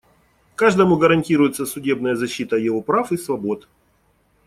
[0.55, 3.69] Каждому гарантируется судебная защита его прав и свобод.